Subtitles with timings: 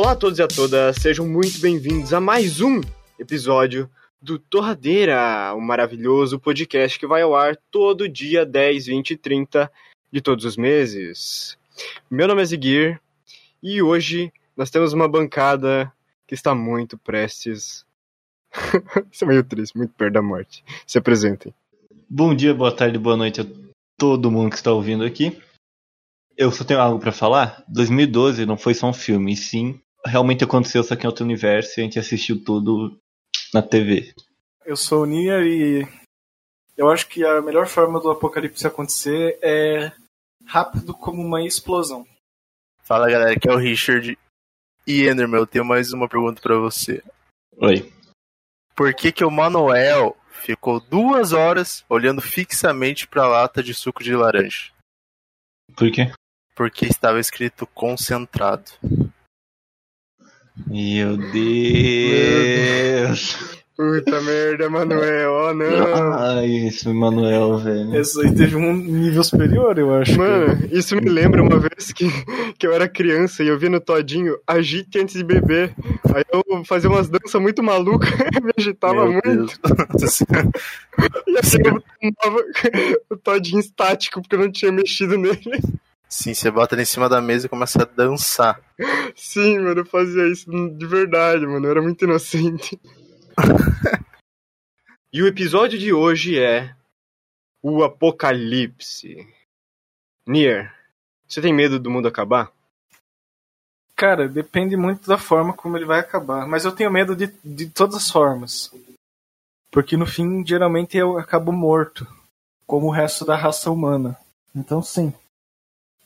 [0.00, 2.80] Olá a todos e a todas, sejam muito bem-vindos a mais um
[3.18, 3.90] episódio
[4.22, 9.16] do Torradeira, o um maravilhoso podcast que vai ao ar todo dia 10, 20 e
[9.16, 9.72] 30
[10.12, 11.58] de todos os meses.
[12.08, 13.00] Meu nome é Ziguir
[13.60, 15.92] e hoje nós temos uma bancada
[16.28, 17.84] que está muito prestes.
[19.10, 20.64] Isso é meio triste, muito perto da morte.
[20.86, 21.52] Se apresentem.
[22.08, 23.46] Bom dia, boa tarde, boa noite a
[23.98, 25.42] todo mundo que está ouvindo aqui.
[26.36, 27.64] Eu só tenho algo para falar.
[27.66, 31.78] 2012 não foi só um filme, e sim realmente aconteceu só que em outro universo
[31.78, 32.98] e a gente assistiu tudo
[33.52, 34.12] na TV.
[34.64, 35.86] Eu sou o Nia e
[36.76, 39.92] eu acho que a melhor forma do apocalipse acontecer é
[40.46, 42.06] rápido como uma explosão.
[42.82, 44.16] Fala galera, aqui é o Richard.
[44.86, 47.02] E Enderman, eu tenho mais uma pergunta para você.
[47.56, 47.92] Oi.
[48.74, 54.02] Por que que o Manuel ficou duas horas olhando fixamente para a lata de suco
[54.02, 54.70] de laranja?
[55.76, 56.12] Por quê?
[56.54, 58.70] Porque estava escrito concentrado.
[60.66, 62.58] Meu Deus!
[63.78, 66.14] Puta merda, Manuel, oh não.
[66.18, 67.94] Ai, esse Manuel, velho.
[67.94, 70.18] Esse aí teve um nível superior, eu acho.
[70.18, 72.10] Mano, isso me lembra uma vez que,
[72.58, 75.76] que eu era criança e eu vi no Todinho agite antes de beber.
[76.12, 78.10] Aí eu fazia umas danças muito malucas,
[78.42, 79.60] me agitava Meu muito.
[81.28, 82.44] E aí eu tomava
[83.10, 85.62] o Todinho estático porque eu não tinha mexido nele.
[86.08, 88.60] Sim, você bota ele em cima da mesa e começa a dançar.
[89.14, 91.66] Sim, mano, eu fazia isso de verdade, mano.
[91.66, 92.80] Eu era muito inocente.
[95.12, 96.74] e o episódio de hoje é
[97.62, 99.28] o Apocalipse.
[100.26, 100.74] Nier,
[101.26, 102.50] você tem medo do mundo acabar?
[103.94, 106.46] Cara, depende muito da forma como ele vai acabar.
[106.46, 108.72] Mas eu tenho medo de, de todas as formas.
[109.70, 112.06] Porque no fim, geralmente eu acabo morto.
[112.66, 114.16] Como o resto da raça humana.
[114.54, 115.12] Então sim.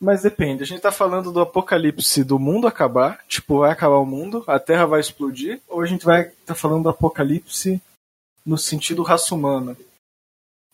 [0.02, 0.64] Mas depende.
[0.64, 3.24] A gente tá falando do apocalipse do mundo acabar.
[3.28, 5.60] Tipo, vai acabar o mundo, a Terra vai explodir.
[5.68, 7.80] Ou a gente vai tá falando do apocalipse
[8.44, 9.76] no sentido raça humana.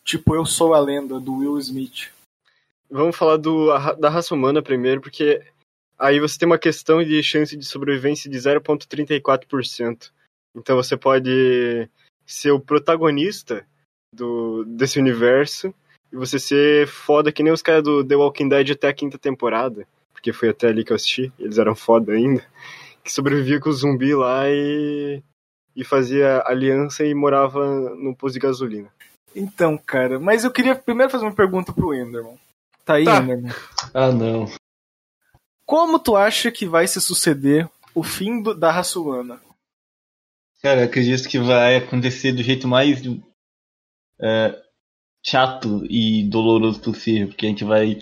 [0.03, 2.11] Tipo, eu sou a lenda do Will Smith.
[2.89, 3.67] Vamos falar do,
[3.99, 5.45] da raça humana primeiro, porque
[5.99, 10.11] aí você tem uma questão de chance de sobrevivência de 0,34%.
[10.55, 11.87] Então você pode
[12.25, 13.63] ser o protagonista
[14.11, 15.71] do, desse universo
[16.11, 19.17] e você ser foda que nem os caras do The Walking Dead até a quinta
[19.17, 22.43] temporada, porque foi até ali que eu assisti, eles eram foda ainda,
[23.03, 25.21] que sobrevivia com o zumbi lá e,
[25.75, 27.65] e fazia aliança e morava
[27.95, 28.91] no posto de gasolina.
[29.35, 32.37] Então, cara, mas eu queria primeiro fazer uma pergunta pro Enderman.
[32.83, 33.21] Tá aí, Tá.
[33.21, 33.51] Enderman?
[33.93, 34.51] Ah, não.
[35.65, 39.39] Como tu acha que vai se suceder o fim do- da raça humana?
[40.63, 42.99] Cara, eu acredito que vai acontecer do jeito mais
[44.19, 44.61] é,
[45.25, 47.99] chato e doloroso possível, porque a gente vai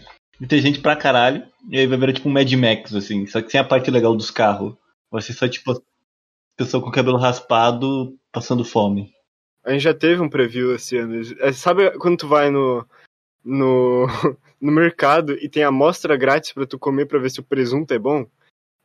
[0.47, 3.51] ter gente pra caralho, e aí vai virar tipo um Mad Max, assim, só que
[3.51, 4.75] sem a parte legal dos carros.
[5.11, 5.81] Vai ser só tipo
[6.57, 9.13] pessoa com cabelo raspado passando fome.
[9.63, 11.22] A gente já teve um preview esse ano.
[11.39, 12.85] É, Sabe quando tu vai no,
[13.44, 14.07] no,
[14.59, 17.99] no mercado e tem amostra grátis pra tu comer pra ver se o presunto é
[17.99, 18.25] bom?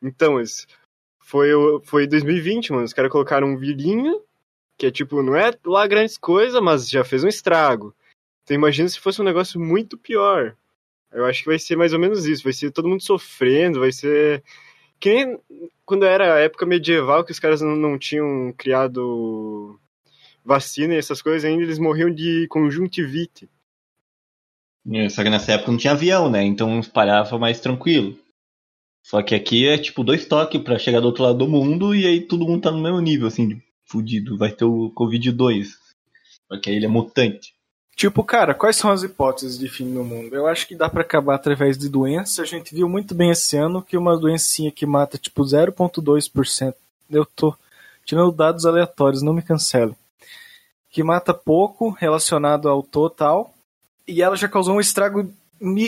[0.03, 0.67] Então, esse
[1.21, 1.51] foi,
[1.85, 2.85] foi 2020, mano.
[2.85, 4.21] Os caras colocaram um vilinho,
[4.77, 7.95] que é tipo, não é lá grandes coisas, mas já fez um estrago.
[8.43, 10.57] Então imagina se fosse um negócio muito pior.
[11.13, 12.45] Eu acho que vai ser mais ou menos isso.
[12.45, 14.43] Vai ser todo mundo sofrendo, vai ser.
[14.99, 15.39] Que nem
[15.85, 19.79] quando era a época medieval que os caras não, não tinham criado
[20.45, 23.49] vacina e essas coisas ainda, eles morriam de conjuntivite.
[24.91, 26.43] É, Só que nessa época não tinha avião, né?
[26.43, 28.19] Então espalhava mais tranquilo.
[29.05, 32.07] Só que aqui é tipo dois toques pra chegar do outro lado do mundo e
[32.07, 34.39] aí todo mundo tá no mesmo nível, assim, de fudido.
[34.39, 35.67] Vai ter o Covid-2.
[36.49, 37.55] Só que aí ele é mutante.
[37.95, 40.35] Tipo, cara, quais são as hipóteses de fim do mundo?
[40.35, 42.43] Eu acho que dá pra acabar através de doença.
[42.43, 46.75] A gente viu muito bem esse ano que uma doencinha que mata tipo 0.2%.
[47.11, 47.55] Eu tô
[48.05, 49.95] tirando dados aleatórios, não me cancele.
[50.91, 53.55] Que mata pouco relacionado ao total.
[54.09, 55.31] E ela já causou um estrago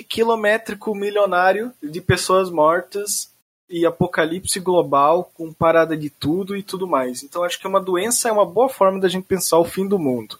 [0.08, 3.30] quilométrico milionário de pessoas mortas
[3.68, 7.22] e apocalipse global com parada de tudo e tudo mais.
[7.22, 9.98] Então acho que uma doença é uma boa forma da gente pensar o fim do
[9.98, 10.38] mundo.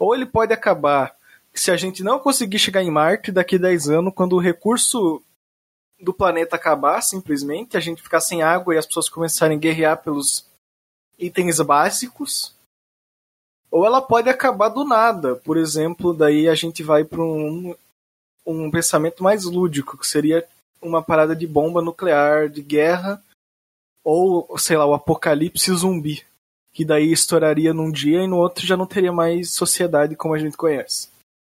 [0.00, 1.14] Ou ele pode acabar
[1.52, 5.22] se a gente não conseguir chegar em Marte daqui a 10 anos, quando o recurso
[6.00, 10.02] do planeta acabar, simplesmente, a gente ficar sem água e as pessoas começarem a guerrear
[10.02, 10.46] pelos
[11.18, 12.54] itens básicos.
[13.70, 15.36] Ou ela pode acabar do nada.
[15.36, 17.76] Por exemplo, daí a gente vai para um,
[18.46, 20.48] um pensamento mais lúdico, que seria
[20.80, 23.22] uma parada de bomba nuclear, de guerra,
[24.02, 26.24] ou, sei lá, o apocalipse zumbi
[26.80, 30.38] que daí estouraria num dia e no outro já não teria mais sociedade como a
[30.38, 31.10] gente conhece.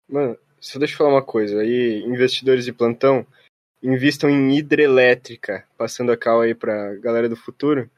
[0.09, 1.61] Mano, só deixa eu falar uma coisa.
[1.61, 3.27] Aí, investidores de plantão,
[3.83, 7.91] invistam em hidrelétrica, passando a cal aí pra galera do futuro.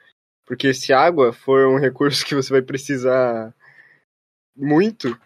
[0.44, 3.55] Porque se água for um recurso que você vai precisar
[4.56, 5.17] muito,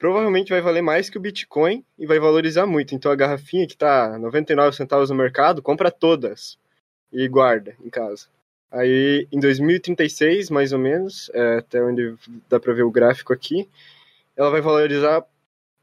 [0.00, 2.92] provavelmente vai valer mais que o Bitcoin e vai valorizar muito.
[2.92, 6.58] Então a garrafinha que tá 99 centavos no mercado, compra todas
[7.12, 8.26] e guarda em casa.
[8.72, 12.14] Aí em 2036, mais ou menos, é, até onde
[12.48, 13.68] dá para ver o gráfico aqui,
[14.34, 15.22] ela vai valorizar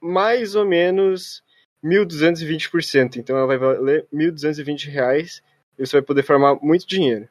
[0.01, 1.44] mais ou menos
[1.83, 3.18] 1.220%.
[3.18, 5.44] Então ela vai valer 1.220 reais
[5.77, 7.30] e você vai poder formar muito dinheiro.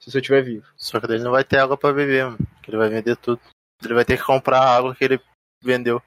[0.00, 0.66] Se você estiver vivo.
[0.76, 2.38] Só que daí ele não vai ter água pra beber, mano.
[2.62, 3.40] Que ele vai vender tudo.
[3.84, 5.20] Ele vai ter que comprar a água que ele
[5.62, 6.02] vendeu.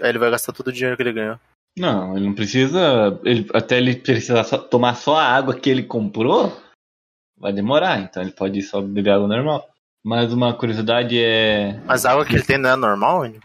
[0.00, 1.40] Aí ele vai gastar todo o dinheiro que ele ganhou.
[1.76, 3.20] Não, ele não precisa.
[3.24, 6.56] Ele, até ele precisar tomar só a água que ele comprou,
[7.40, 8.00] vai demorar.
[8.00, 9.68] Então ele pode só beber água normal.
[10.04, 11.80] Mas uma curiosidade é.
[11.84, 13.40] Mas a água que ele tem não é normal, mano?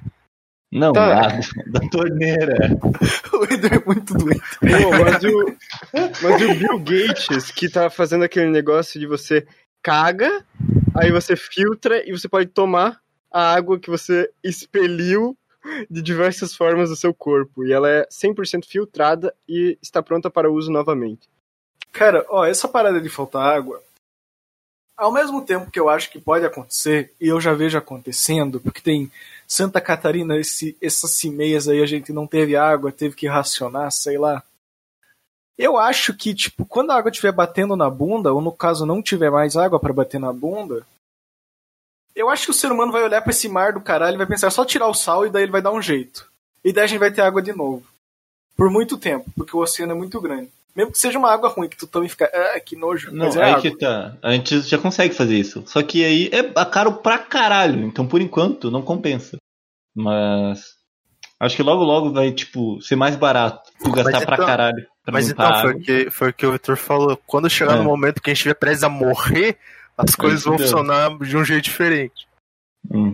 [0.72, 1.28] Não, Tá.
[1.28, 2.56] água da torneira.
[3.34, 4.42] O Ender é muito doente.
[4.60, 5.57] Pô, mas, o,
[6.22, 9.45] mas o Bill Gates, que tá fazendo aquele negócio de você
[9.81, 10.45] caga,
[10.95, 13.00] aí você filtra e você pode tomar
[13.31, 15.36] a água que você expeliu
[15.90, 17.66] de diversas formas do seu corpo.
[17.66, 21.28] E ela é 100% filtrada e está pronta para uso novamente.
[21.94, 23.81] Cara, ó, essa parada de faltar água,
[24.98, 28.81] ao mesmo tempo que eu acho que pode acontecer, e eu já vejo acontecendo, porque
[28.81, 29.12] tem
[29.48, 34.18] Santa Catarina, esse, essas cimeias aí a gente não teve água, teve que racionar, sei
[34.18, 34.44] lá.
[35.56, 39.01] Eu acho que, tipo, quando a água estiver batendo na bunda, ou no caso não
[39.01, 40.84] tiver mais água para bater na bunda,
[42.16, 44.25] eu acho que o ser humano vai olhar pra esse mar do caralho e vai
[44.25, 46.28] pensar, é só tirar o sal e daí ele vai dar um jeito.
[46.63, 47.86] E daí a gente vai ter água de novo.
[48.56, 50.50] Por muito tempo, porque o oceano é muito grande.
[50.75, 53.12] Mesmo que seja uma água ruim, que tu tome e fica, ah, que nojo.
[53.12, 53.62] Não, mas é aí água.
[53.62, 54.18] que tá.
[54.24, 55.64] A gente já consegue fazer isso.
[55.68, 57.86] Só que aí é caro pra caralho.
[57.86, 59.38] Então, por enquanto, não compensa.
[59.96, 60.74] Mas.
[61.40, 64.88] Acho que logo logo vai, tipo, ser mais barato tu gastar Mas pra então- caralho.
[65.04, 67.18] Pra Mas então, foi o que, foi o que o Vitor falou.
[67.28, 67.78] Quando chegar É.
[67.78, 69.58] no momento que a gente estiver prestes a morrer,
[69.98, 72.26] as coisas vão funcionar de um jeito diferente.
[72.90, 73.14] Hum.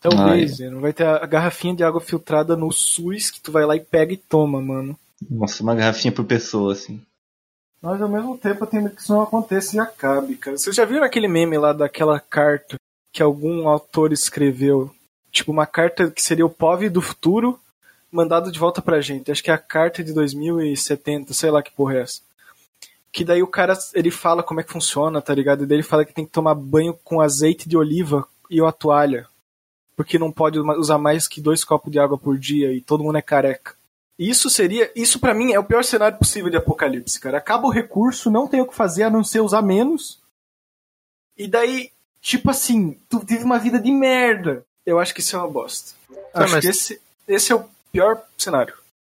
[0.00, 3.74] Talvez, não vai ter a garrafinha de água filtrada no SUS que tu vai lá
[3.74, 4.96] e pega e toma, mano.
[5.28, 7.00] Nossa, uma garrafinha por pessoa, assim.
[7.80, 10.56] Mas ao mesmo tempo eu tenho medo que isso não aconteça e acabe, cara.
[10.56, 12.76] Vocês já viram aquele meme lá daquela carta
[13.12, 14.92] que algum autor escreveu?
[15.30, 17.58] Tipo, uma carta que seria o POV do futuro
[18.10, 19.30] mandado de volta pra gente.
[19.30, 22.20] Acho que é a carta de 2070, sei lá que porra é essa.
[23.12, 25.62] Que daí o cara, ele fala como é que funciona, tá ligado?
[25.62, 28.72] E daí ele fala que tem que tomar banho com azeite de oliva e uma
[28.72, 29.26] toalha.
[29.96, 33.18] Porque não pode usar mais que dois copos de água por dia e todo mundo
[33.18, 33.74] é careca.
[34.18, 37.38] Isso seria, isso pra mim é o pior cenário possível de apocalipse, cara.
[37.38, 40.20] Acaba o recurso, não tem o que fazer a não ser usar menos.
[41.36, 44.64] E daí, tipo assim, tu vive uma vida de merda.
[44.84, 45.92] Eu acho que isso é uma bosta.
[46.32, 48.74] Tá, acho mas- que esse, esse é o pior cenário.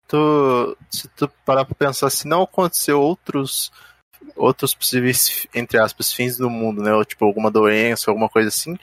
[0.08, 3.72] Tu, se tu parar pra pensar, se não acontecer outros
[4.36, 6.94] outros possíveis, entre aspas, fins do mundo, né?
[6.94, 8.78] Ou, tipo, alguma doença, alguma coisa assim,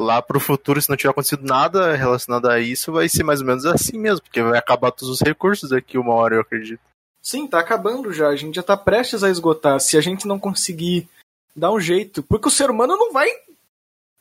[0.00, 3.46] lá pro futuro, se não tiver acontecido nada relacionado a isso, vai ser mais ou
[3.46, 6.80] menos assim mesmo, porque vai acabar todos os recursos daqui uma hora, eu acredito.
[7.22, 8.28] Sim, tá acabando já.
[8.28, 9.78] A gente já tá prestes a esgotar.
[9.78, 11.06] Se a gente não conseguir
[11.54, 12.22] dar um jeito.
[12.22, 13.28] Porque o ser humano não vai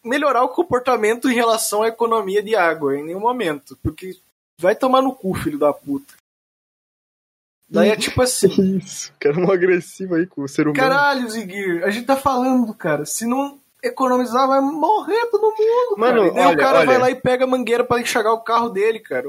[0.03, 3.77] melhorar o comportamento em relação à economia de água em nenhum momento.
[3.81, 4.17] Porque
[4.59, 6.13] vai tomar no cu, filho da puta.
[7.69, 8.49] Daí é tipo assim.
[8.77, 10.75] Isso, cara, um agressivo aí com o ser humano.
[10.75, 13.05] Caralho, Ziguir, a gente tá falando, cara.
[13.05, 15.97] Se não economizar, vai morrer todo mundo.
[15.97, 16.47] Mano, cara.
[16.47, 16.85] Olha, o cara olha.
[16.85, 19.27] vai lá e pega a mangueira pra enxagar o carro dele, cara.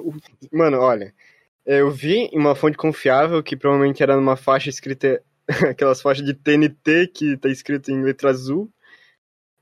[0.53, 1.15] Mano, olha,
[1.65, 5.23] eu vi em uma fonte confiável que provavelmente era numa faixa escrita,
[5.71, 8.71] aquelas faixas de TNT que tá escrito em letra azul,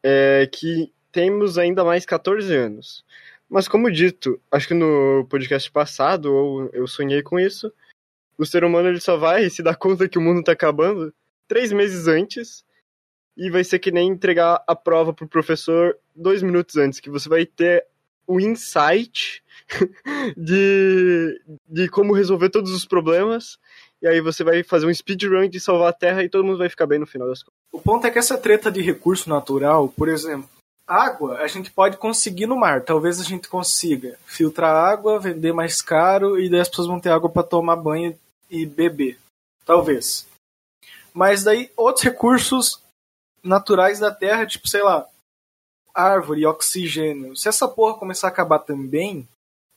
[0.02, 3.04] é, que temos ainda mais 14 anos.
[3.49, 7.73] Mas como dito, acho que no podcast passado, ou eu sonhei com isso,
[8.37, 11.12] o ser humano ele só vai se dar conta que o mundo tá acabando
[11.47, 12.64] três meses antes
[13.38, 17.28] e vai ser que nem entregar a prova pro professor dois minutos antes, que você
[17.28, 17.87] vai ter
[18.26, 19.42] o insight
[20.37, 23.57] de, de como resolver todos os problemas.
[24.02, 26.68] E aí você vai fazer um speedrun de salvar a Terra e todo mundo vai
[26.68, 27.59] ficar bem no final das contas.
[27.73, 30.49] O ponto é que essa treta de recurso natural, por exemplo,
[30.87, 32.83] água a gente pode conseguir no mar.
[32.83, 37.11] Talvez a gente consiga filtrar água, vender mais caro e daí as pessoas vão ter
[37.11, 38.18] água para tomar banho
[38.50, 39.18] e beber.
[39.64, 40.26] Talvez.
[41.14, 42.80] Mas daí outros recursos
[43.42, 45.07] naturais da Terra, tipo, sei lá,
[45.95, 47.37] árvore, oxigênio.
[47.37, 49.26] Se essa porra começar a acabar também,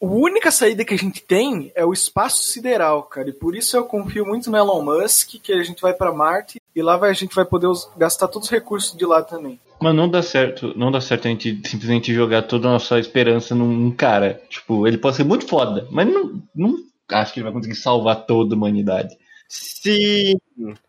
[0.02, 3.30] a única saída que a gente tem é o espaço sideral, cara.
[3.30, 6.60] E por isso eu confio muito no Elon Musk, que a gente vai para Marte
[6.76, 9.60] e lá vai, a gente vai poder gastar todos os recursos de lá também.
[9.80, 13.56] Mas não dá certo, não dá certo a gente simplesmente jogar toda a nossa esperança
[13.56, 14.42] num, num cara.
[14.50, 16.78] Tipo, ele pode ser muito foda, mas não, não
[17.10, 19.16] acho que ele vai conseguir salvar toda a humanidade.
[19.50, 20.38] Sim,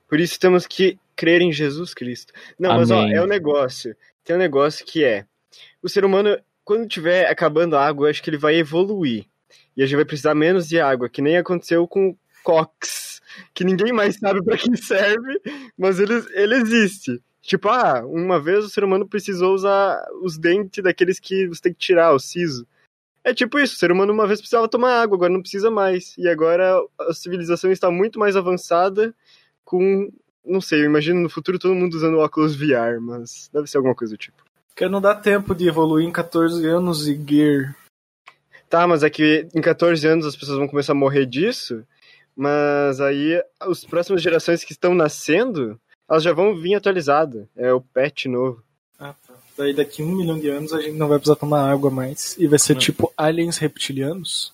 [0.09, 2.33] por isso temos que crer em Jesus Cristo.
[2.59, 3.15] Não, mas ó, Amém.
[3.15, 3.97] é um negócio.
[4.25, 5.27] Tem um negócio que é:
[5.83, 9.27] o ser humano, quando tiver acabando a água, eu acho que ele vai evoluir.
[9.77, 13.21] E a gente vai precisar menos de água, que nem aconteceu com o Cox,
[13.55, 15.41] que ninguém mais sabe pra que serve,
[15.77, 17.21] mas ele, ele existe.
[17.41, 21.73] Tipo, ah, uma vez o ser humano precisou usar os dentes daqueles que você tem
[21.73, 22.67] que tirar, o siso.
[23.25, 26.17] É tipo isso, o ser humano uma vez precisava tomar água, agora não precisa mais.
[26.19, 29.15] E agora a civilização está muito mais avançada
[29.65, 30.11] com.
[30.45, 33.95] Não sei, eu imagino no futuro todo mundo usando óculos VR, mas deve ser alguma
[33.95, 34.43] coisa do tipo.
[34.69, 37.77] Porque não dá tempo de evoluir em 14 anos e gear.
[38.69, 41.85] Tá, mas é que em 14 anos as pessoas vão começar a morrer disso,
[42.35, 47.47] mas aí as próximas gerações que estão nascendo, elas já vão vir atualizadas.
[47.55, 48.63] É o patch novo.
[48.99, 49.35] Ah, tá.
[49.59, 52.35] Daí daqui um milhão de anos a gente não vai precisar tomar água mais.
[52.39, 52.81] E vai ser Não.
[52.81, 54.53] tipo aliens reptilianos.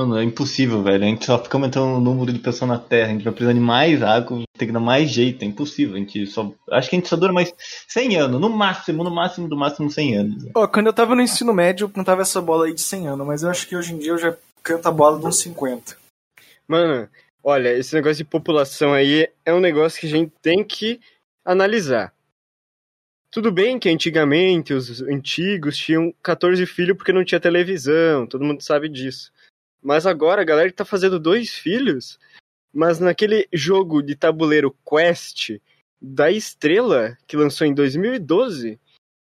[0.00, 1.04] Mano, é impossível, velho.
[1.04, 3.08] A gente só fica aumentando o número de pessoas na Terra.
[3.08, 5.42] A gente vai precisar de mais água, ter que dar mais jeito.
[5.42, 5.96] É impossível.
[5.96, 6.50] A gente só.
[6.70, 7.52] Acho que a gente só dura mais
[7.86, 8.40] 100 anos.
[8.40, 10.46] No máximo, no máximo, do máximo 100 anos.
[10.54, 13.26] Ó, quando eu tava no ensino médio, eu cantava essa bola aí de 100 anos,
[13.26, 15.94] mas eu acho que hoje em dia eu já canto a bola de uns 50.
[16.66, 17.06] Mano,
[17.44, 20.98] olha, esse negócio de população aí é um negócio que a gente tem que
[21.44, 22.10] analisar.
[23.30, 28.62] Tudo bem que antigamente os antigos tinham 14 filhos porque não tinha televisão, todo mundo
[28.62, 29.30] sabe disso.
[29.82, 32.18] Mas agora a galera tá fazendo dois filhos,
[32.72, 35.58] mas naquele jogo de tabuleiro Quest
[36.00, 38.78] da Estrela, que lançou em 2012,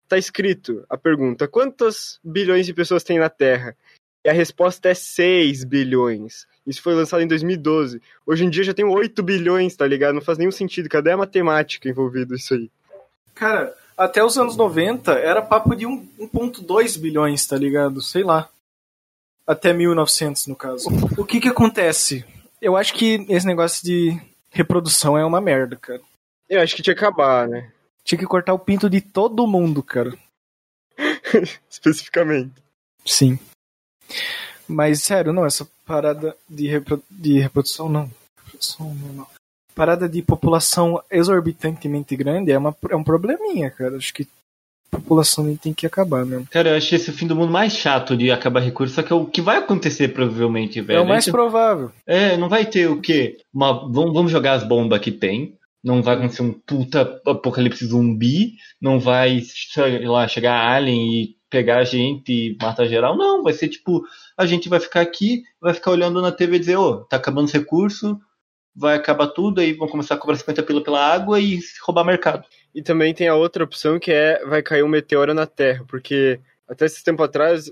[0.08, 3.76] tá escrito a pergunta: quantas bilhões de pessoas tem na Terra?
[4.24, 6.46] E a resposta é 6 bilhões.
[6.64, 8.00] Isso foi lançado em 2012.
[8.24, 10.14] Hoje em dia já tem 8 bilhões, tá ligado?
[10.14, 10.88] Não faz nenhum sentido.
[10.88, 12.70] Cadê a matemática envolvida isso aí?
[13.34, 18.00] Cara, até os anos 90 era papo de um- 1.2 bilhões, tá ligado?
[18.00, 18.48] Sei lá.
[19.46, 20.88] Até 1900, no caso.
[21.18, 22.24] O que que acontece?
[22.60, 24.20] Eu acho que esse negócio de
[24.50, 26.00] reprodução é uma merda, cara.
[26.48, 27.72] Eu acho que tinha que acabar, né?
[28.04, 30.12] Tinha que cortar o pinto de todo mundo, cara.
[31.68, 32.52] Especificamente.
[33.04, 33.38] Sim.
[34.68, 38.10] Mas, sério, não, essa parada de, repro- de reprodução, não.
[38.44, 39.30] Reprodução normal.
[39.74, 43.96] Parada de população exorbitantemente grande é, uma, é um probleminha, cara.
[43.96, 44.28] Acho que
[44.92, 46.46] população tem que acabar mesmo.
[46.50, 49.12] Cara, eu achei esse o fim do mundo mais chato de acabar recurso, só que
[49.12, 50.98] é o que vai acontecer provavelmente, velho.
[50.98, 51.90] é o mais A gente- provável.
[52.06, 53.38] É, não vai ter o quê?
[53.52, 55.54] Uma, vamos, jogar as bombas que tem.
[55.82, 58.52] Não vai acontecer um puta apocalipse zumbi.
[58.80, 63.16] Não vai, sei lá, chegar alien e pegar a gente e matar geral.
[63.16, 64.02] Não, vai ser tipo,
[64.38, 67.46] a gente vai ficar aqui, vai ficar olhando na TV e dizer, ô, tá acabando
[67.46, 68.14] os recursos,
[68.74, 72.46] vai acabar tudo, aí vão começar a cobrar 50 pila pela água e roubar mercado.
[72.74, 76.40] E também tem a outra opção que é vai cair um meteoro na Terra, porque
[76.66, 77.70] até esse tempo atrás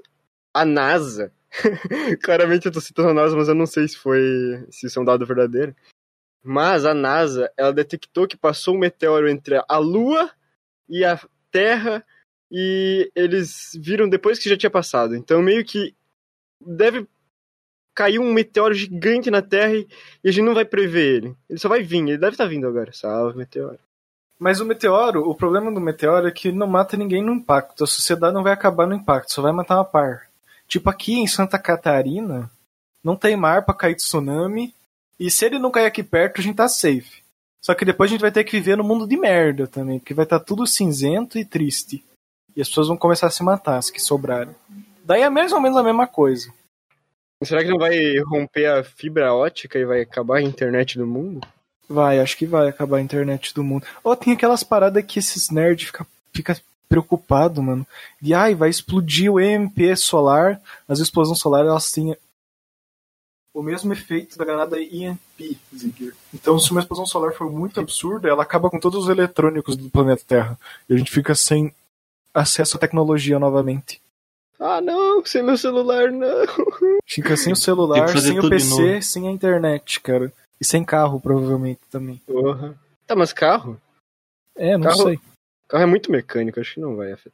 [0.52, 1.32] a NASA,
[2.22, 5.02] claramente eu tô citando a NASA, mas eu não sei se foi se isso é
[5.02, 5.74] um dado verdadeiro.
[6.42, 10.30] Mas a NASA, ela detectou que passou um meteoro entre a Lua
[10.88, 12.04] e a Terra
[12.50, 15.14] e eles viram depois que já tinha passado.
[15.14, 15.94] Então meio que
[16.60, 17.06] deve
[17.94, 19.86] cair um meteoro gigante na Terra e
[20.28, 21.36] a gente não vai prever ele.
[21.48, 22.92] Ele só vai vir, ele deve estar vindo agora.
[22.92, 23.78] Salve, meteoro.
[24.38, 27.84] Mas o meteoro, o problema do meteoro é que não mata ninguém no impacto.
[27.84, 30.28] A sociedade não vai acabar no impacto, só vai matar uma par.
[30.66, 32.50] Tipo aqui em Santa Catarina,
[33.04, 34.74] não tem mar pra cair tsunami.
[35.18, 37.20] E se ele não cair aqui perto, a gente tá safe.
[37.60, 40.14] Só que depois a gente vai ter que viver no mundo de merda também, porque
[40.14, 42.02] vai estar tudo cinzento e triste.
[42.56, 44.54] E as pessoas vão começar a se matar, as que sobrarem.
[45.04, 46.50] Daí é mais ou menos a mesma coisa.
[47.42, 51.46] Será que não vai romper a fibra ótica e vai acabar a internet do mundo?
[51.88, 53.86] Vai, acho que vai acabar a internet do mundo.
[54.04, 57.86] Ou tem aquelas paradas que esses nerds ficam fica preocupado, mano.
[58.20, 60.60] De ai, vai explodir o EMP solar.
[60.86, 62.16] As explosões solares elas têm
[63.54, 66.12] o mesmo efeito da granada EMP, Ziggy.
[66.32, 69.90] Então, se uma explosão solar for muito absurda, ela acaba com todos os eletrônicos do
[69.90, 70.58] planeta Terra.
[70.88, 71.72] E a gente fica sem
[72.32, 74.00] acesso à tecnologia novamente.
[74.60, 76.28] Ah, não, sem meu celular, não.
[77.06, 80.30] Fica sem o celular, sem o PC, sem a internet, cara.
[80.60, 82.20] E sem carro, provavelmente, também.
[82.26, 82.78] Porra.
[83.06, 83.80] Tá, mas carro?
[84.54, 85.18] É, não Carro- sei.
[85.66, 87.32] Carro é muito mecânico, acho que não vai afetar.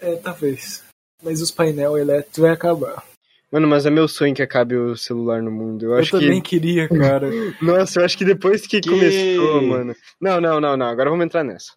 [0.00, 0.84] É, talvez.
[1.22, 3.02] Mas os painel elétricos vai acabar.
[3.50, 5.86] Mano, mas é meu sonho que acabe o celular no mundo.
[5.86, 6.50] Eu, Eu, acho também que.
[6.50, 7.30] queria, cara.
[7.62, 8.90] Nossa, eu acho que depois que, Que?
[8.90, 9.96] começou, mano.
[10.20, 10.86] Não, não, não, não.
[10.86, 11.72] Agora vamos entrar nessa.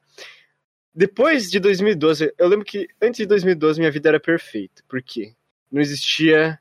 [1.00, 4.84] Depois de 2012, eu lembro que antes de 2012 minha vida era perfeita.
[4.86, 5.34] Por quê?
[5.72, 6.60] Não existia.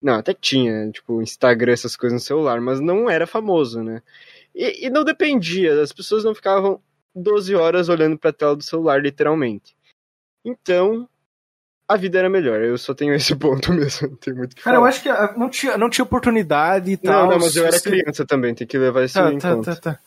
[0.00, 4.00] Não, até tinha, tipo, Instagram, essas coisas no celular, mas não era famoso, né?
[4.54, 6.80] E, e não dependia, as pessoas não ficavam
[7.14, 9.76] 12 horas olhando pra tela do celular, literalmente.
[10.42, 11.06] Então,
[11.86, 12.62] a vida era melhor.
[12.62, 14.86] Eu só tenho esse ponto mesmo, não tenho muito o que Cara, falar.
[14.86, 17.24] eu acho que ah, não tinha, não tinha oportunidade e tal.
[17.24, 19.76] Não, não, mas eu era criança também, tem que levar isso Tá, em tá, conta.
[19.76, 20.00] tá, tá.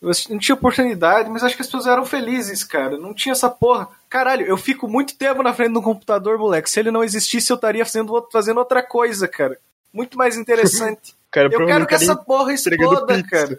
[0.00, 2.98] Eu Não tinha oportunidade, mas acho que as pessoas eram felizes, cara.
[2.98, 3.88] Não tinha essa porra.
[4.08, 6.68] Caralho, eu fico muito tempo na frente do computador, moleque.
[6.68, 9.58] Se ele não existisse, eu estaria fazendo, fazendo outra coisa, cara.
[9.92, 11.14] Muito mais interessante.
[11.30, 13.58] Cara, eu quero que essa porra exploda, cara.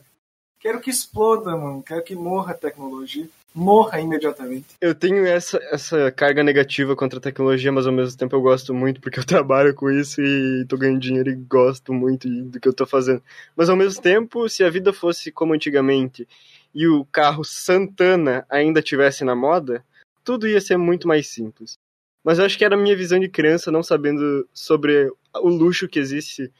[0.61, 1.83] Quero que exploda, mano.
[1.83, 3.27] Quero que morra a tecnologia.
[3.55, 4.75] Morra imediatamente.
[4.81, 8.73] Eu tenho essa, essa carga negativa contra a tecnologia, mas ao mesmo tempo eu gosto
[8.73, 12.67] muito porque eu trabalho com isso e tô ganhando dinheiro e gosto muito do que
[12.67, 13.23] eu tô fazendo.
[13.55, 16.27] Mas ao mesmo tempo, se a vida fosse como antigamente
[16.73, 19.85] e o carro Santana ainda tivesse na moda,
[20.21, 21.77] tudo ia ser muito mais simples.
[22.25, 25.87] Mas eu acho que era a minha visão de criança, não sabendo sobre o luxo
[25.87, 26.51] que existe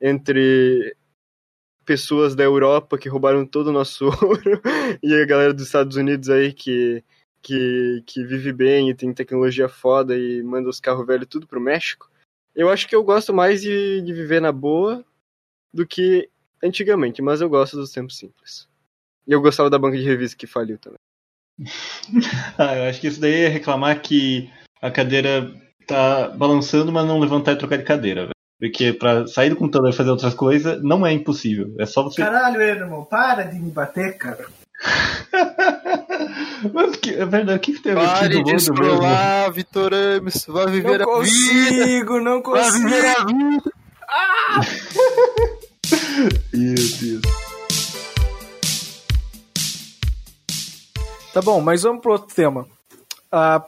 [0.00, 0.94] entre
[1.86, 4.60] pessoas da Europa que roubaram todo o nosso ouro
[5.02, 7.02] e a galera dos Estados Unidos aí que,
[7.40, 11.60] que, que vive bem e tem tecnologia foda e manda os carros velhos tudo pro
[11.60, 12.10] México.
[12.54, 15.04] Eu acho que eu gosto mais de, de viver na boa
[15.72, 16.28] do que
[16.62, 18.68] antigamente, mas eu gosto dos tempos simples.
[19.26, 20.98] E eu gostava da banca de revista que faliu também.
[22.58, 24.50] Ah, eu acho que isso daí é reclamar que
[24.80, 25.54] a cadeira
[25.86, 28.35] tá balançando, mas não levantar e trocar de cadeira, velho.
[28.58, 31.74] Porque pra sair do computador e fazer outras coisas não é impossível.
[31.78, 32.22] É só você.
[32.22, 34.46] Caralho, irmão, para de me bater, cara.
[36.72, 40.44] Mas que, é verdade, o que, que tem a ver com Pare de Vitor Ames.
[40.46, 41.34] Vai viver Não a vida.
[41.76, 43.16] consigo, não Vai viver consigo.
[43.16, 43.72] a vida.
[46.52, 47.22] Meu Deus.
[51.32, 52.66] Tá bom, mas vamos pro outro tema.
[53.30, 53.62] Ah,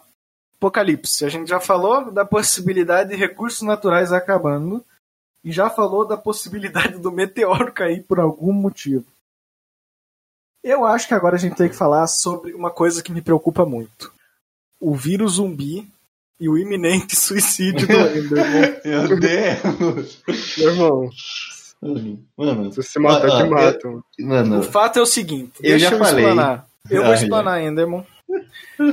[0.58, 1.24] Apocalipse.
[1.24, 4.84] A gente já falou da possibilidade de recursos naturais acabando.
[5.44, 9.04] E já falou da possibilidade do meteoro cair por algum motivo.
[10.62, 13.64] Eu acho que agora a gente tem que falar sobre uma coisa que me preocupa
[13.64, 14.12] muito.
[14.80, 15.88] O vírus zumbi
[16.40, 18.80] e o iminente suicídio do Enderman.
[18.84, 20.22] Meu Deus.
[20.58, 21.10] Meu irmão,
[21.80, 24.04] Mano, Mano, se você matar, Ah, te ah, matam.
[24.18, 26.24] mano, O fato é o seguinte, Eu deixa já eu falei.
[26.24, 26.68] explanar.
[26.90, 28.04] Eu vou Ah, explanar, Enderman.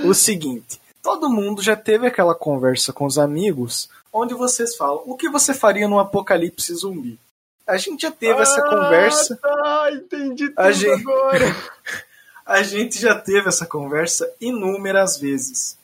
[0.06, 5.16] O seguinte, todo mundo já teve aquela conversa com os amigos onde vocês falam o
[5.16, 7.20] que você faria num apocalipse zumbi.
[7.68, 11.56] A gente já teve essa conversa, Ah, entendi tudo A gente- agora.
[12.46, 15.78] a gente já teve essa conversa inúmeras vezes.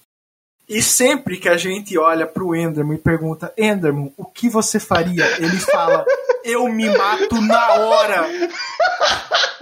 [0.69, 5.25] E sempre que a gente olha pro Enderman e pergunta, Enderman, o que você faria?
[5.38, 6.05] Ele fala,
[6.45, 8.25] eu me mato na hora.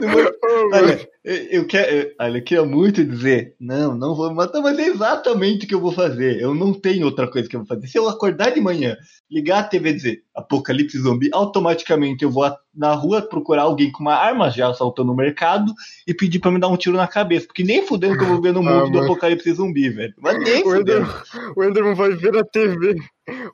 [0.72, 4.78] Olha, eu, eu quero, eu- olha, eu queria muito dizer, não, não vou matar, mas
[4.78, 6.40] é exatamente o que eu vou fazer.
[6.40, 7.86] Eu não tenho outra coisa que eu vou fazer.
[7.86, 8.96] Se eu acordar de manhã,
[9.30, 14.02] ligar a TV e dizer Apocalipse Zumbi, automaticamente eu vou na rua procurar alguém com
[14.02, 15.72] uma arma já assaltando o mercado
[16.06, 17.46] e pedir pra me dar um tiro na cabeça.
[17.46, 19.04] Porque nem fudendo que eu vou ver no mundo do mano.
[19.04, 20.14] Apocalipse Zumbi, velho.
[20.18, 21.00] Mas nem O fudendo.
[21.00, 22.96] Enderman, o Enderman vai ver na TV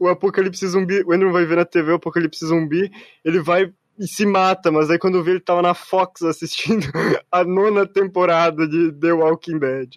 [0.01, 1.03] o apocalipse zumbi.
[1.07, 2.91] O Enderman vai ver na TV o apocalipse zumbi.
[3.25, 6.87] Ele vai e se mata, mas aí quando vê ele tava na Fox assistindo
[7.31, 9.97] a nona temporada de The Walking Dead.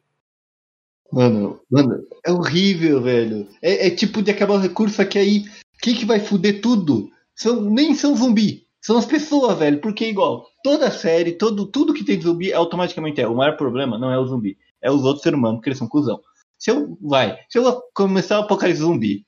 [1.12, 3.48] Mano, mano, é horrível, velho.
[3.62, 5.44] É, é tipo de acabar o recurso aqui aí.
[5.82, 7.10] Quem que vai fuder tudo?
[7.36, 8.68] São, nem são zumbi.
[8.82, 9.80] São as pessoas, velho.
[9.82, 13.28] Porque é igual, toda série, todo, tudo que tem de zumbi automaticamente é.
[13.28, 14.58] O maior problema não é o zumbi.
[14.82, 16.22] É os outros seres humanos, porque eles são cuzão.
[16.58, 19.26] Se eu, vai, se eu começar o apocalipse zumbi,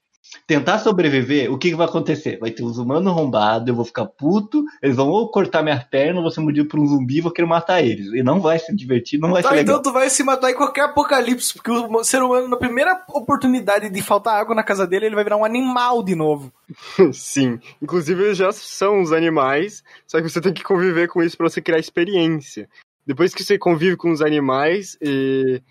[0.47, 2.37] tentar sobreviver, o que, que vai acontecer?
[2.39, 6.17] Vai ter os humanos arrombados, eu vou ficar puto, eles vão ou cortar minha perna,
[6.17, 8.07] ou vou ser mordido por um zumbi e vou querer matar eles.
[8.13, 9.75] E não vai se divertir, não vai ser Tá, legal.
[9.77, 13.89] então tu vai se matar em qualquer apocalipse, porque o ser humano, na primeira oportunidade
[13.89, 16.51] de faltar água na casa dele, ele vai virar um animal de novo.
[17.13, 17.59] Sim.
[17.81, 21.49] Inclusive, eles já são os animais, só que você tem que conviver com isso pra
[21.49, 22.69] você criar experiência.
[23.05, 25.61] Depois que você convive com os animais e,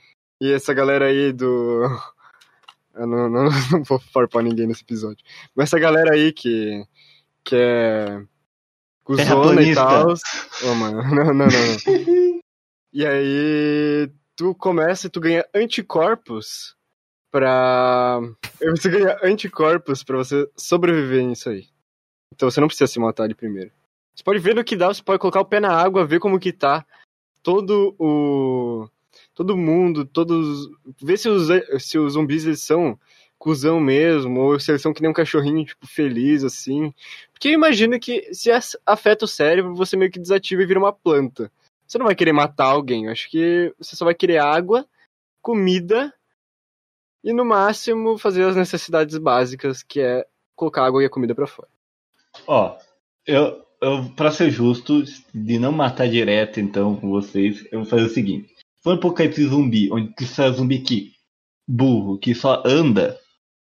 [0.41, 1.83] e essa galera aí do.
[2.95, 5.25] Eu não, não, não vou farpar ninguém nesse episódio.
[5.55, 6.85] Mas essa galera aí que.
[7.45, 8.23] que é.
[9.05, 10.15] Cuzona e tal.
[10.65, 11.47] Ô, mano, não, não, não.
[11.47, 12.41] não.
[12.93, 14.11] E aí.
[14.37, 16.75] Tu começa e tu ganha anticorpos
[17.31, 18.21] pra.
[18.61, 21.69] Você ganha anticorpos pra você sobreviver nisso aí.
[22.35, 23.71] Então você não precisa se matar de primeiro.
[24.15, 26.41] Você pode ver no que dá, você pode colocar o pé na água, ver como
[26.41, 26.85] que tá
[27.43, 28.89] todo o.
[29.41, 30.69] Todo mundo, todos.
[31.01, 31.49] Ver se os,
[31.83, 33.01] se os zumbis eles são
[33.39, 36.93] cuzão mesmo, ou se eles são que nem um cachorrinho, tipo, feliz, assim.
[37.33, 38.51] Porque imagina que se
[38.85, 41.51] afeta o cérebro, você meio que desativa e vira uma planta.
[41.87, 44.87] Você não vai querer matar alguém, eu acho que você só vai querer água,
[45.41, 46.13] comida
[47.25, 51.47] e no máximo fazer as necessidades básicas, que é colocar água e a comida pra
[51.47, 51.71] fora.
[52.47, 52.77] Ó,
[53.27, 58.05] eu, eu, pra ser justo, de não matar direto então com vocês, eu vou fazer
[58.05, 58.60] o seguinte.
[58.83, 61.13] For um apocalipse zumbi, onde precisa zumbi que
[61.69, 63.19] burro que só anda,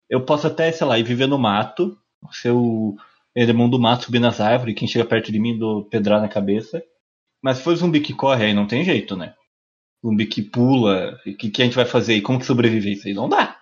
[0.09, 1.97] eu posso até, sei lá, ir viver no mato,
[2.31, 2.95] ser o
[3.35, 6.83] Enderman do mato, subir nas árvores, quem chega perto de mim do pedrar na cabeça.
[7.41, 9.35] Mas se for zumbi que corre, aí não tem jeito, né?
[10.05, 12.15] Zumbi que pula, o que, que a gente vai fazer?
[12.15, 13.13] E como que sobreviver isso aí?
[13.13, 13.59] Não dá.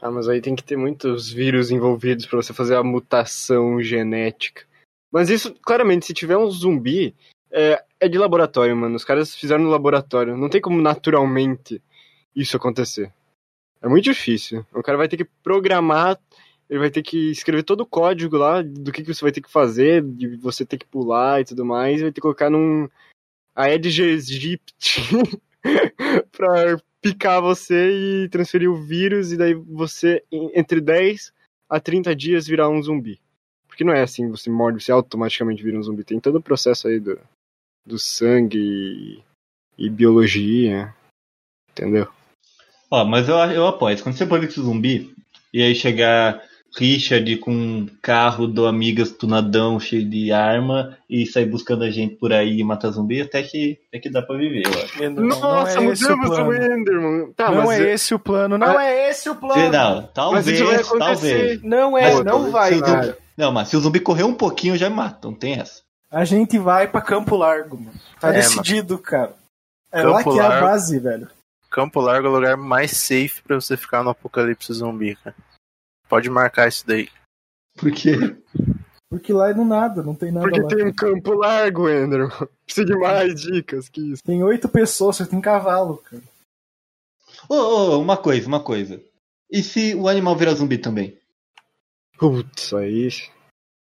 [0.00, 4.66] Ah, mas aí tem que ter muitos vírus envolvidos pra você fazer a mutação genética.
[5.12, 7.14] Mas isso, claramente, se tiver um zumbi,
[7.52, 8.96] é, é de laboratório, mano.
[8.96, 10.36] Os caras fizeram no laboratório.
[10.36, 11.82] Não tem como naturalmente
[12.34, 13.12] isso acontecer.
[13.82, 14.64] É muito difícil.
[14.72, 16.18] O cara vai ter que programar,
[16.68, 19.40] ele vai ter que escrever todo o código lá do que, que você vai ter
[19.40, 22.88] que fazer, de você ter que pular e tudo mais, vai ter que colocar num
[23.54, 25.02] Aedes aegypti
[26.30, 27.90] pra picar você
[28.24, 31.32] e transferir o vírus, e daí você, entre 10
[31.68, 33.20] a 30 dias, virar um zumbi.
[33.66, 36.04] Porque não é assim, você morde, você automaticamente vira um zumbi.
[36.04, 37.18] Tem todo o processo aí do,
[37.86, 40.94] do sangue e, e biologia,
[41.70, 42.08] entendeu?
[42.90, 44.00] Ó, mas eu, eu apoio.
[44.02, 45.14] Quando você pode esse zumbi,
[45.54, 46.42] e aí chegar
[46.76, 52.14] Richard com um carro do Amigas tunadão cheio de arma e sair buscando a gente
[52.16, 55.02] por aí e matar zumbi, até que, até que dá pra viver, eu acho.
[55.02, 56.54] Enderman, não é esse o mudamos o plano.
[56.80, 57.32] Enderman.
[57.32, 59.72] Tá, não mas é esse o plano, não é esse o plano.
[59.72, 60.44] Não, talvez,
[60.98, 61.62] talvez.
[61.62, 64.88] Não é, Mas, não vai, zumbi- Não, mas se o zumbi correr um pouquinho, já
[64.90, 65.82] mata, não tem essa.
[66.10, 67.98] A gente vai pra Campo Largo, mano.
[68.20, 69.34] Tá É, decidido, cara.
[69.92, 70.66] É Campo lá que é a Largo.
[70.66, 71.30] base, velho.
[71.70, 75.36] Campo Largo é o lugar mais safe pra você ficar no apocalipse zumbi, cara.
[76.08, 77.08] Pode marcar isso daí.
[77.76, 78.12] Por quê?
[79.08, 80.68] Porque lá é do nada, não tem nada Porque lá.
[80.68, 82.30] tem um campo largo, Enderman.
[82.66, 84.22] Precisa de mais dicas que isso.
[84.24, 86.22] Tem oito pessoas, você tem cavalo, cara.
[87.48, 89.00] Ô, ô, uma coisa, uma coisa.
[89.50, 91.16] E se o animal virar zumbi também?
[92.18, 93.08] Putz, aí.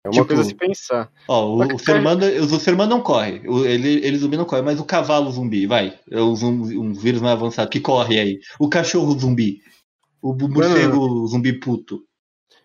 [0.03, 1.11] É uma Tipo, coisa a se pensar.
[1.27, 3.41] Ó, o, o ser humano, o ser humano não corre.
[3.47, 5.99] O- ele, ele zumbi não corre, mas o cavalo zumbi, vai.
[6.09, 8.39] É um, um vírus mais avançado que corre aí.
[8.59, 9.61] O cachorro zumbi.
[10.21, 12.03] O morcego zumbi puto.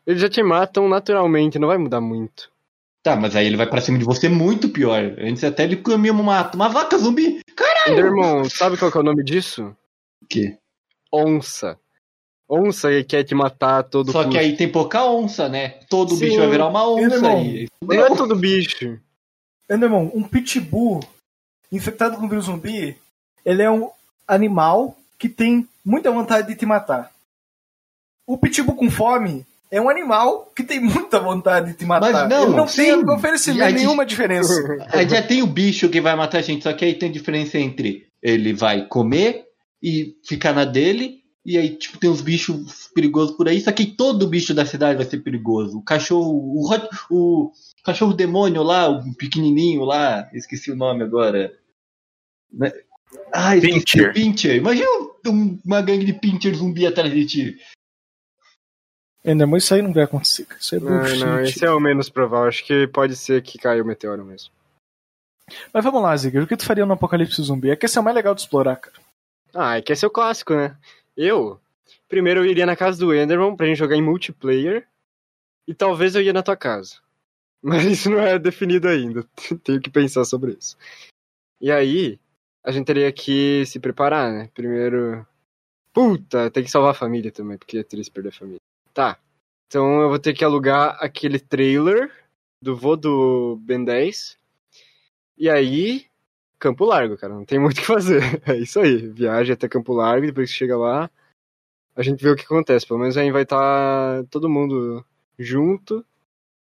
[0.06, 2.50] Eles já te matam naturalmente, não vai mudar muito.
[3.02, 5.14] Tá, mas aí ele vai pra cima de você muito pior.
[5.18, 7.40] Antes até ele comia uma, uma vaca zumbi.
[7.86, 9.76] Enderman, sabe qual que é o nome disso?
[10.22, 10.56] O quê?
[11.12, 11.78] Onça.
[12.48, 15.80] Onça que quer te matar todo Só que aí tem pouca onça, né?
[15.88, 16.20] Todo Sim.
[16.26, 17.68] bicho vai virar uma onça aí.
[17.82, 18.98] Não é todo bicho.
[19.70, 21.00] Enderman, um pitbull
[21.72, 22.96] infectado com vírus zumbi,
[23.44, 23.90] ele é um
[24.28, 27.10] animal que tem muita vontade de te matar.
[28.26, 32.12] O pitbull com fome é um animal que tem muita vontade de te matar.
[32.12, 32.82] Mas não, ele não sim.
[33.02, 34.52] tem oferecimento E gente- nenhuma diferença.
[34.92, 37.58] Aí já tem o bicho que vai matar a gente, só que aí tem diferença
[37.58, 39.44] entre ele vai comer
[39.82, 43.86] e ficar na dele, e aí tipo tem uns bichos perigosos por aí, só que
[43.86, 45.78] todo bicho da cidade vai ser perigoso.
[45.78, 46.66] O cachorro, o,
[47.10, 47.52] o
[47.84, 51.56] cachorro demônio lá, o pequenininho lá, esqueci o nome agora.
[52.52, 52.72] Né?
[53.32, 54.10] Ah, esqueci Pincher.
[54.10, 54.56] o Pincher.
[54.56, 54.88] Imagina
[55.26, 57.58] um- uma gangue de Pincher zumbi atrás de ti.
[59.24, 60.44] Enderman, isso aí não vai acontecer.
[60.44, 60.60] cara.
[60.60, 62.48] Isso é Não, não, esse é o menos provável.
[62.48, 64.50] Acho que pode ser que caiu o meteoro mesmo.
[65.72, 66.42] Mas vamos lá, Zigger.
[66.42, 67.70] O que tu faria no apocalipse zumbi?
[67.70, 68.96] É que esse é o mais legal de explorar, cara.
[69.54, 70.76] Ah, é que esse é o clássico, né?
[71.16, 71.60] Eu,
[72.08, 74.86] primeiro eu iria na casa do Enderman pra gente jogar em multiplayer.
[75.66, 76.96] E talvez eu ia na tua casa.
[77.62, 79.26] Mas isso não é definido ainda.
[79.64, 80.76] Tenho que pensar sobre isso.
[81.60, 82.18] E aí,
[82.62, 84.50] a gente teria que se preparar, né?
[84.54, 85.26] Primeiro.
[85.92, 88.60] Puta, tem que salvar a família também, porque é triste perder a família.
[88.92, 89.18] Tá.
[89.68, 92.12] Então eu vou ter que alugar aquele trailer
[92.60, 94.36] do vô do Ben 10.
[95.36, 96.06] E aí,
[96.64, 97.34] Campo Largo, cara.
[97.34, 98.22] Não tem muito o que fazer.
[98.48, 98.96] É isso aí.
[98.96, 101.10] Viagem até Campo Largo, depois que chega lá,
[101.94, 102.86] a gente vê o que acontece.
[102.86, 105.04] Pelo menos aí vai estar todo mundo
[105.38, 106.02] junto.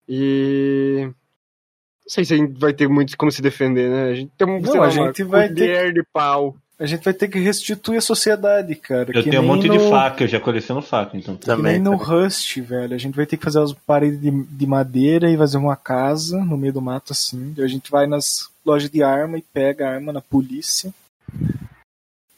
[0.08, 1.02] E.
[1.04, 4.10] Não sei se a gente vai ter muito como se defender, né?
[4.10, 6.56] A gente tem um, Não, lá, a gente vai ter- de pau.
[6.78, 9.10] A gente vai ter que restituir a sociedade, cara.
[9.14, 9.78] Eu que tenho um monte no...
[9.78, 11.36] de faca, eu já coleciono faca, então.
[11.36, 11.74] Que Também.
[11.74, 11.94] nem no.
[11.94, 12.94] Rust, velho.
[12.94, 16.42] A gente vai ter que fazer as paredes de, de madeira e fazer uma casa
[16.44, 17.54] no meio do mato, assim.
[17.58, 20.92] A gente vai nas lojas de arma e pega a arma na polícia.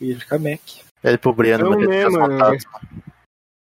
[0.01, 0.61] E fica Mac.
[1.01, 3.05] Pede pro Briano Eu mas ele faz mesmo, contato.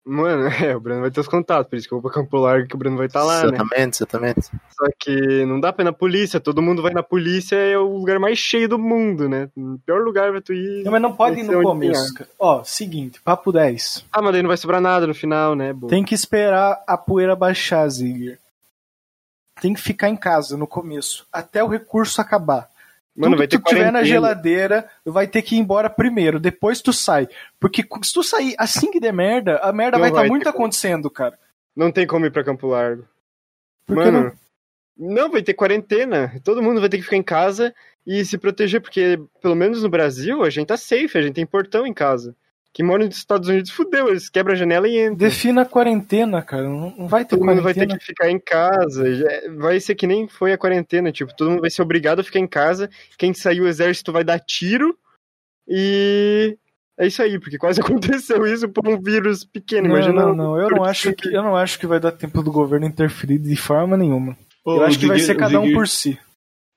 [0.06, 2.36] Mano, é, o Bruno vai ter os contatos, por isso que eu vou pra Campo
[2.36, 3.48] Largo que o Bruno vai estar lá, né?
[3.54, 4.40] Exatamente, exatamente.
[4.42, 7.96] Só que não dá pra ir na polícia, todo mundo vai na polícia, é o
[7.96, 9.48] lugar mais cheio do mundo, né?
[9.56, 10.84] O pior lugar pra tu ir.
[10.84, 12.12] Não, mas não pode ir é no começo.
[12.38, 14.04] Ó, seguinte, papo 10.
[14.12, 15.72] Ah, mas daí não vai sobrar nada no final, né?
[15.72, 15.86] Bo?
[15.86, 18.38] Tem que esperar a poeira baixar, Zigger.
[19.60, 22.68] Tem que ficar em casa no começo, até o recurso acabar.
[23.16, 26.40] Mano, Tudo vai que ter tu tiver na geladeira, vai ter que ir embora primeiro,
[26.40, 27.28] depois tu sai.
[27.60, 30.48] Porque se tu sair assim que der merda, a merda Não vai estar vai muito
[30.48, 31.38] acontecendo, cara.
[31.76, 33.06] Não tem como ir pra Campo Largo.
[33.86, 34.32] Por que Mano,
[34.96, 35.30] não?
[35.30, 36.40] vai ter quarentena.
[36.42, 37.72] Todo mundo vai ter que ficar em casa
[38.04, 41.46] e se proteger, porque pelo menos no Brasil a gente tá safe, a gente tem
[41.46, 42.34] portão em casa.
[42.74, 45.14] Quem mora nos Estados Unidos fudeu, eles quebram a janela e entram.
[45.14, 46.64] Defina a quarentena, cara.
[46.64, 49.04] Não não vai ter Todo mundo vai ter que ficar em casa.
[49.56, 52.40] Vai ser que nem foi a quarentena, tipo, todo mundo vai ser obrigado a ficar
[52.40, 52.90] em casa.
[53.16, 54.98] Quem sair o exército vai dar tiro.
[55.68, 56.58] E
[56.98, 59.86] é isso aí, porque quase aconteceu isso por um vírus pequeno.
[59.86, 60.22] Não, Imagina.
[60.26, 60.58] não, não.
[60.58, 63.54] Eu não, acho que, eu não acho que vai dar tempo do governo interferir de
[63.54, 64.36] forma nenhuma.
[64.64, 66.18] Ô, Eu acho que vai ser cada um por si.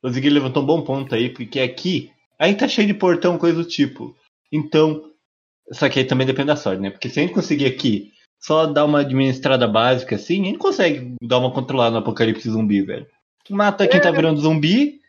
[0.04, 3.40] O Ziggy levantou um bom ponto aí, porque aqui a gente tá cheio de portão,
[3.40, 4.16] coisa do tipo.
[4.52, 5.12] Então,
[5.72, 6.90] só que aí também depende da sorte, né?
[6.90, 11.16] Porque se a gente conseguir aqui só dar uma administrada básica assim, a gente consegue
[11.22, 13.08] dar uma controlada no apocalipse zumbi, velho.
[13.50, 15.00] Mata quem tá virando zumbi.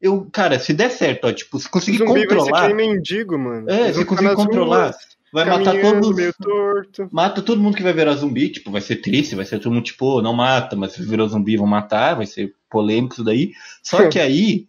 [0.00, 3.70] Eu, cara, se der certo, ó, tipo, se conseguir zumbi vai ser controlar, mendigo, mano.
[3.70, 4.96] É, Eles se conseguir controlar, ruas,
[5.30, 6.16] vai matar todos.
[6.16, 7.08] meio torto.
[7.12, 9.84] Mata todo mundo que vai virar zumbi, tipo, vai ser triste, vai ser todo mundo,
[9.84, 13.52] tipo, não mata, mas se virou zumbi vão matar, vai ser polêmico isso daí.
[13.82, 14.66] Só que aí,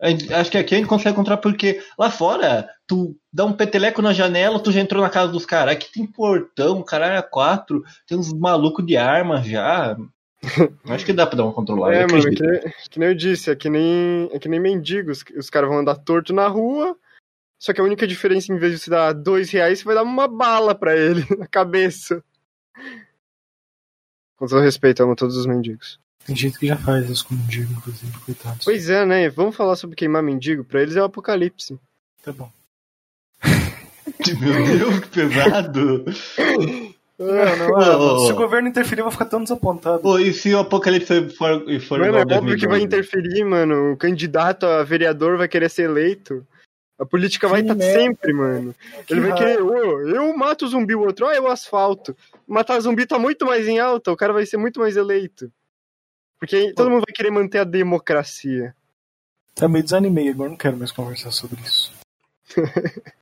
[0.00, 4.12] acho que aqui a gente consegue encontrar porque lá fora, tu dá um peteleco na
[4.12, 5.72] janela, tu já entrou na casa dos caras.
[5.74, 9.96] Aqui tem portão, caralho, é quatro, tem uns malucos de arma já.
[10.84, 11.94] Acho que dá pra dar uma controlada.
[11.94, 14.60] É, eu mano, que, nem- que nem eu disse, é que nem, é que nem
[14.60, 15.24] mendigos.
[15.34, 16.94] Os caras vão andar torto na rua,
[17.58, 20.02] só que a única diferença, em vez de você dar dois reais, você vai dar
[20.02, 22.22] uma bala pra ele na cabeça.
[24.36, 25.98] Com todo respeito, amo todos os mendigos.
[26.26, 28.66] Tem gente que já faz isso com mendigo, inclusive, coitados.
[28.66, 29.30] Pois é, né?
[29.30, 30.62] Vamos falar sobre queimar mendigo?
[30.62, 31.80] Pra eles é o apocalipse.
[32.22, 32.52] Tá bom.
[34.40, 36.04] Meu Deus, que pesado.
[37.18, 38.26] Não, não, ah, ô, ô.
[38.26, 40.00] se o governo interferir, eu vou ficar tão desapontado.
[40.00, 42.84] Pô, e se o apocalipse for, for Mano, igual é óbvio que vai 2012?
[42.84, 43.92] interferir, mano.
[43.92, 46.46] O candidato a vereador vai querer ser eleito.
[46.98, 48.00] A política vai estar merda.
[48.00, 48.74] sempre, mano.
[49.06, 52.16] Que Ele vai querer, ô, eu mato o zumbi, o outro, ó, eu asfalto.
[52.46, 55.50] Matar zumbi tá muito mais em alta, o cara vai ser muito mais eleito.
[56.38, 58.74] Porque todo mundo vai querer manter a democracia.
[59.54, 61.92] Também desanimei, agora não quero mais conversar sobre isso.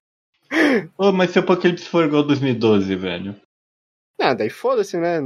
[0.99, 3.37] Ô, mas se o apocalipse for igual 2012, velho.
[4.21, 5.19] Ah, daí foda-se, né?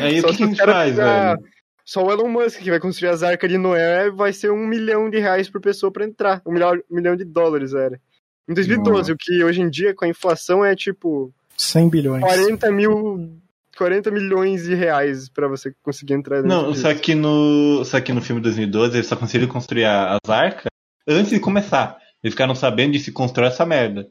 [0.00, 1.48] Aí Só o que, a gente faz, ficar- velho?
[1.84, 5.10] Só o Elon Musk que vai construir as arcas de Noé vai ser um milhão
[5.10, 6.40] de reais por pessoa pra entrar.
[6.46, 8.00] Um milhão, um milhão de dólares era.
[8.48, 12.22] Em 2012, o que hoje em dia, com a inflação, é tipo 100 bilhões.
[12.22, 13.36] 40 mil.
[13.76, 16.82] 40 milhões de reais pra você conseguir entrar dentro Não, disso.
[16.82, 17.84] só que no.
[17.84, 20.66] Só que no filme 2012 eles só conseguiram construir a- as arcas
[21.08, 21.96] antes de começar.
[22.22, 24.06] Eles ficaram sabendo de se constrói essa merda.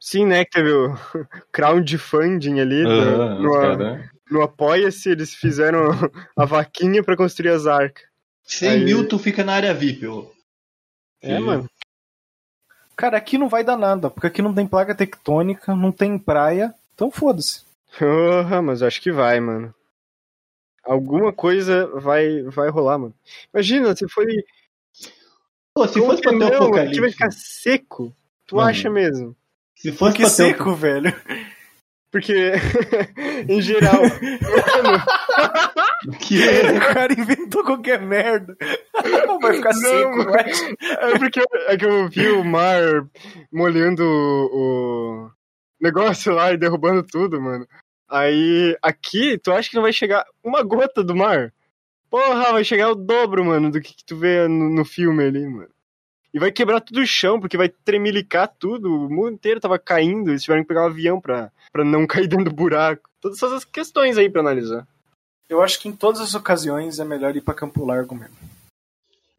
[0.00, 0.44] Sim, né?
[0.44, 0.94] Que teve o
[1.52, 5.90] crowdfunding ali Aham, no, os cara- no Apoia-se, eles fizeram
[6.36, 8.04] a vaquinha pra construir as arcas.
[8.44, 10.32] 100 Aí- mil tu fica na área VIP, ô.
[11.22, 11.42] É, Sim.
[11.44, 11.70] mano.
[12.96, 16.74] Cara, aqui não vai dar nada, porque aqui não tem placa tectônica, não tem praia,
[16.94, 17.62] então foda-se.
[17.98, 19.74] Porra, mas eu acho que vai, mano.
[20.84, 23.14] Alguma coisa vai, vai rolar, mano.
[23.52, 24.26] Imagina, se foi.
[25.74, 26.56] Pô, se fosse que pra ter o não?
[26.64, 26.90] apocalipse.
[26.92, 28.14] Aqui vai ficar seco.
[28.46, 28.68] Tu Mano.
[28.68, 29.36] acha mesmo?
[29.80, 31.12] Se fosse Que seco, velho.
[32.12, 32.32] Porque,
[33.48, 34.02] em geral,
[36.18, 36.72] Que é?
[36.72, 38.56] O cara inventou qualquer merda.
[39.40, 40.30] Vai ficar Não, seco, mano.
[40.30, 40.50] vai.
[40.50, 42.80] é porque eu- é que eu vi o mar
[43.52, 45.30] molhando o, o
[45.80, 47.66] negócio lá e derrubando tudo, mano.
[48.08, 51.52] Aí, aqui, tu acha que não vai chegar uma gota do mar?
[52.10, 55.46] Porra, vai chegar o dobro, mano, do que, que tu vê no, no filme ali,
[55.46, 55.68] mano.
[56.32, 58.94] E vai quebrar tudo o chão, porque vai tremelicar tudo.
[58.94, 60.30] O mundo inteiro tava caindo.
[60.30, 63.08] Eles tiveram que pegar um avião pra, pra não cair dentro do buraco.
[63.20, 64.86] Todas essas questões aí pra analisar.
[65.48, 68.36] Eu acho que em todas as ocasiões é melhor ir pra Campo Largo mesmo.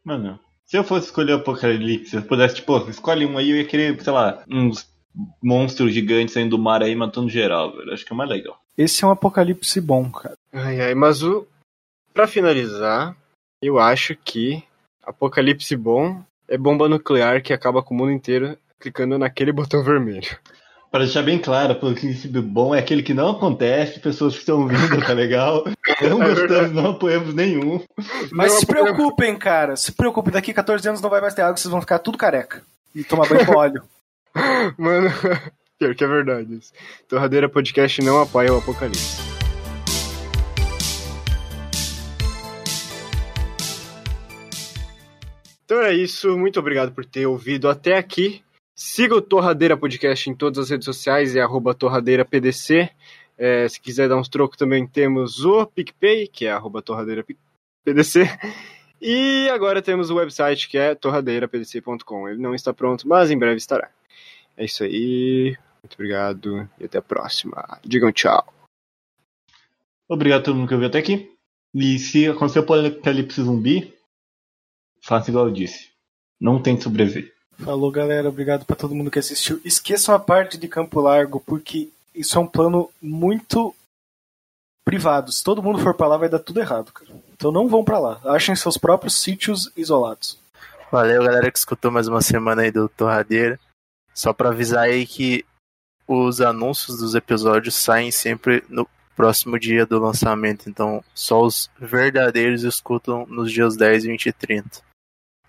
[0.04, 3.56] Mano, se eu fosse escolher o apocalipse, se eu pudesse, tipo, escolhe um aí, eu
[3.56, 4.86] ia querer, sei lá, uns
[5.42, 7.92] monstros gigantes saindo do mar aí matando geral, velho.
[7.92, 8.60] Acho que é mais legal.
[8.76, 10.36] Esse é um apocalipse bom, cara.
[10.52, 11.46] Ai, ai, mas o.
[12.12, 13.16] Pra finalizar,
[13.62, 14.62] eu acho que
[15.02, 20.36] Apocalipse bom é bomba nuclear que acaba com o mundo inteiro clicando naquele botão vermelho.
[20.90, 25.00] Pra deixar bem claro, apocalipse bom é aquele que não acontece, pessoas que estão vindo,
[25.00, 25.64] tá legal?
[26.02, 27.80] Não É gostamos, não apoiamos nenhum.
[28.30, 29.74] Mas Não, se porque- preocupem, cara.
[29.76, 32.62] Se preocupem, daqui 14 anos não vai mais ter água, vocês vão ficar tudo careca.
[32.94, 33.82] E tomar banho com óleo.
[34.76, 35.08] Mano,
[35.78, 36.72] pior que é verdade isso.
[37.08, 39.31] Torradeira Podcast não apoia o Apocalipse.
[45.72, 48.44] Então é isso, muito obrigado por ter ouvido até aqui.
[48.76, 52.90] Siga o Torradeira Podcast em todas as redes sociais, é arroba torradeirapdc.
[53.38, 57.38] É, se quiser dar uns trocos também temos o PicPay, que é arroba torradeirapdc.
[59.00, 62.28] E agora temos o website que é torradeirapdc.com.
[62.28, 63.90] Ele não está pronto, mas em breve estará.
[64.54, 65.56] É isso aí.
[65.82, 67.80] Muito obrigado e até a próxima.
[67.82, 68.46] Digam tchau.
[70.06, 71.32] Obrigado a todo mundo que ouviu até aqui.
[71.74, 74.01] E se acontecer o apocalipse zumbi,
[75.02, 75.90] faça igual eu disse.
[76.40, 77.32] Não tente sobreviver.
[77.58, 78.28] Falou, galera.
[78.28, 79.60] Obrigado pra todo mundo que assistiu.
[79.64, 83.74] Esqueçam a parte de Campo Largo, porque isso é um plano muito
[84.84, 85.30] privado.
[85.30, 87.10] Se todo mundo for pra lá, vai dar tudo errado, cara.
[87.32, 88.20] Então não vão pra lá.
[88.24, 90.38] Achem seus próprios sítios isolados.
[90.90, 93.58] Valeu, galera que escutou mais uma semana aí do Torradeira.
[94.12, 95.44] Só pra avisar aí que
[96.06, 98.86] os anúncios dos episódios saem sempre no
[99.16, 100.68] próximo dia do lançamento.
[100.68, 104.91] Então, só os verdadeiros escutam nos dias 10, 20 e 30.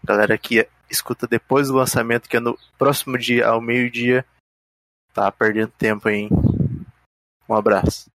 [0.03, 4.25] Galera que escuta depois do lançamento, que é no próximo dia, ao meio-dia,
[5.13, 6.27] tá perdendo tempo aí.
[7.47, 8.11] Um abraço.